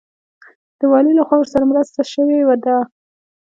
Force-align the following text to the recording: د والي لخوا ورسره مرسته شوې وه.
د 0.79 0.81
والي 0.91 1.11
لخوا 1.19 1.35
ورسره 1.39 1.63
مرسته 1.71 2.01
شوې 2.13 2.39
وه. 2.47 2.55